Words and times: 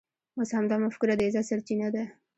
اوس 0.37 0.49
همدا 0.57 0.75
مفکوره 0.85 1.15
د 1.17 1.21
عزت 1.27 1.43
سرچینه 1.49 1.87
ده. 1.95 2.03